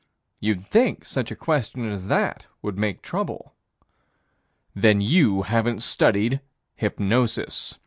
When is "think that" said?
0.71-1.07